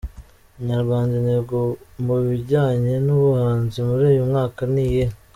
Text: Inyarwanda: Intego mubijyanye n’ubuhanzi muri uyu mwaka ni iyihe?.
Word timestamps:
Inyarwanda: 0.59 1.13
Intego 1.21 1.57
mubijyanye 2.05 2.93
n’ubuhanzi 3.05 3.77
muri 3.87 4.03
uyu 4.11 4.23
mwaka 4.29 4.61
ni 4.73 4.83
iyihe?. 4.87 5.13